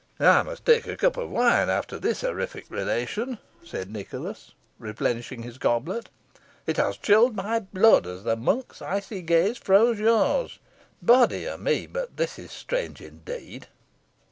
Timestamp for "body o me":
11.03-11.85